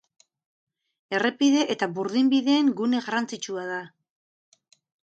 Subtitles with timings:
[1.17, 3.81] Errepide eta burdinbideen gune garrantzitsua da.